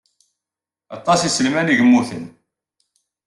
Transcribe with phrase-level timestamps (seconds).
[0.95, 2.25] Aṭas iselman i yemmuten.